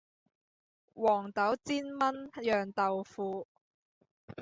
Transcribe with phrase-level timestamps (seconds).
[0.95, 3.47] 黃豆煎燜釀豆腐